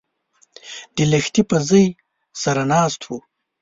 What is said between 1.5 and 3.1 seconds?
ژۍ سره ناست و